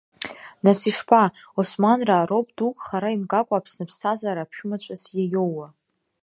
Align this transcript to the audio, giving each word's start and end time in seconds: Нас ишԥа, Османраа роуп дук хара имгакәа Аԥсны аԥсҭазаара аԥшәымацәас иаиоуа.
Нас 0.65 0.79
ишԥа, 0.89 1.23
Османраа 1.59 2.27
роуп 2.29 2.47
дук 2.57 2.77
хара 2.85 3.09
имгакәа 3.15 3.55
Аԥсны 3.57 3.83
аԥсҭазаара 3.85 4.41
аԥшәымацәас 4.43 5.03
иаиоуа. 5.17 5.67